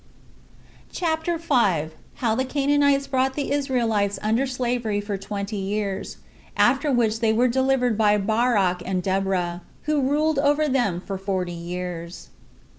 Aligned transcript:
CHAPTER 0.91 1.37
5. 1.37 1.93
How 2.15 2.33
The 2.33 2.43
Canaanites 2.43 3.05
Brought 3.05 3.35
The 3.35 3.51
Israelites 3.51 4.17
Under 4.23 4.47
Slavery 4.47 4.99
For 4.99 5.15
Twenty 5.15 5.57
Years; 5.57 6.17
After 6.57 6.91
Which 6.91 7.19
They 7.19 7.31
Were 7.31 7.47
Delivered 7.47 7.99
By 7.99 8.17
Barak 8.17 8.81
And 8.83 9.03
Deborah, 9.03 9.61
Who 9.83 10.01
Ruled 10.01 10.39
Over 10.39 10.67
Them 10.67 11.01
For 11.01 11.19
Forty 11.19 11.53
Years. 11.53 12.29